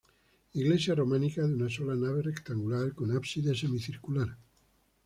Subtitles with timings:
[0.53, 4.35] Iglesia románica de una sola nave rectangular, con ábside semicircular.